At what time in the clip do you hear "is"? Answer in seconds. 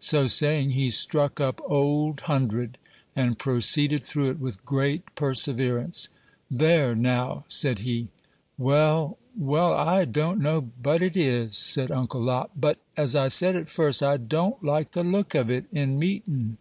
11.16-11.56